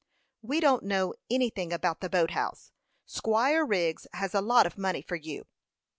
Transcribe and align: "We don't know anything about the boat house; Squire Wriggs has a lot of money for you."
"We 0.41 0.59
don't 0.59 0.81
know 0.83 1.13
anything 1.29 1.71
about 1.71 1.99
the 2.01 2.09
boat 2.09 2.31
house; 2.31 2.71
Squire 3.05 3.63
Wriggs 3.63 4.07
has 4.13 4.33
a 4.33 4.41
lot 4.41 4.65
of 4.65 4.75
money 4.75 5.03
for 5.03 5.15
you." 5.15 5.45